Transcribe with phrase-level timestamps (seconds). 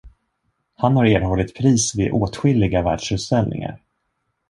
[0.73, 3.81] Han har erhållit pris vid åtskilliga världsutställningar.